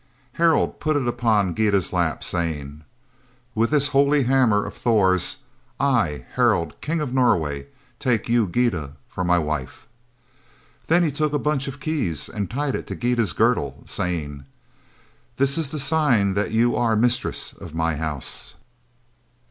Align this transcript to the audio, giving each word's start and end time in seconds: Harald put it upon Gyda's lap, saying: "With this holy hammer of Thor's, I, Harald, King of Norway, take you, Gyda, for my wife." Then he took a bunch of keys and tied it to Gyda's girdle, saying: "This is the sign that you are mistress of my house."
Harald 0.31 0.79
put 0.79 0.95
it 0.95 1.07
upon 1.07 1.53
Gyda's 1.53 1.93
lap, 1.93 2.23
saying: 2.23 2.83
"With 3.53 3.69
this 3.69 3.89
holy 3.89 4.23
hammer 4.23 4.65
of 4.65 4.73
Thor's, 4.73 5.37
I, 5.79 6.25
Harald, 6.33 6.73
King 6.81 7.01
of 7.01 7.13
Norway, 7.13 7.67
take 7.99 8.27
you, 8.27 8.47
Gyda, 8.47 8.93
for 9.07 9.23
my 9.23 9.37
wife." 9.37 9.85
Then 10.87 11.03
he 11.03 11.11
took 11.11 11.33
a 11.33 11.37
bunch 11.37 11.67
of 11.67 11.79
keys 11.79 12.29
and 12.29 12.49
tied 12.49 12.73
it 12.73 12.87
to 12.87 12.95
Gyda's 12.95 13.33
girdle, 13.33 13.83
saying: 13.85 14.43
"This 15.37 15.55
is 15.55 15.69
the 15.69 15.77
sign 15.77 16.33
that 16.33 16.49
you 16.49 16.75
are 16.75 16.95
mistress 16.95 17.53
of 17.53 17.75
my 17.75 17.95
house." 17.95 18.55